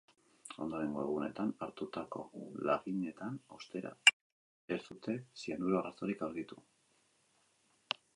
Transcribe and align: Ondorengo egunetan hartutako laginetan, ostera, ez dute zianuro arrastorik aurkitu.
Ondorengo 0.63 1.01
egunetan 1.07 1.51
hartutako 1.65 2.21
laginetan, 2.69 3.35
ostera, 3.57 3.91
ez 4.77 4.79
dute 4.87 5.15
zianuro 5.43 5.77
arrastorik 5.81 6.25
aurkitu. 6.29 6.59